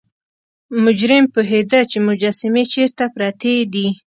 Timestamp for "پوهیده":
1.33-1.79